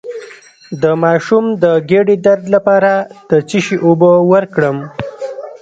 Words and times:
د 0.81 0.83
ماشوم 1.03 1.45
د 1.63 1.65
ګیډې 1.89 2.15
درد 2.25 2.45
لپاره 2.55 2.91
د 3.29 3.31
څه 3.49 3.57
شي 3.65 3.77
اوبه 3.85 4.11
ورکړم؟ 4.31 4.77